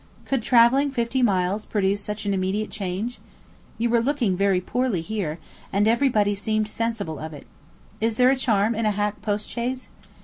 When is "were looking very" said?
3.91-4.59